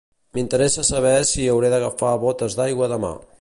M'interessa 0.35 0.85
saber 0.87 1.13
si 1.33 1.45
hauré 1.51 1.71
d'agafar 1.75 2.17
botes 2.27 2.57
d'aigua 2.63 2.93
demà. 2.97 3.15